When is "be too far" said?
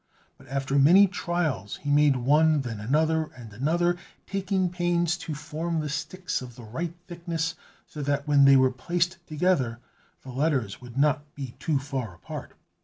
11.35-12.15